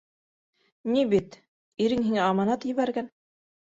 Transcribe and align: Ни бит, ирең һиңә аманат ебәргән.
Ни 0.95 1.05
бит, 1.13 1.39
ирең 1.87 2.05
һиңә 2.09 2.27
аманат 2.33 2.71
ебәргән. 2.75 3.17